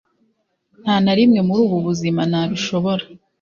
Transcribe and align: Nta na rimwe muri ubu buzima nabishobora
Nta 0.81 0.95
na 1.03 1.13
rimwe 1.17 1.39
muri 1.47 1.59
ubu 1.65 1.77
buzima 1.87 2.21
nabishobora 2.31 3.03